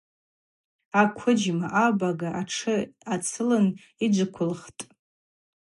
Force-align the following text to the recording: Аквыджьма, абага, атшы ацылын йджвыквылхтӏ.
Аквыджьма, 1.01 1.67
абага, 1.85 2.29
атшы 2.41 2.75
ацылын 3.13 3.65
йджвыквылхтӏ. 4.05 4.81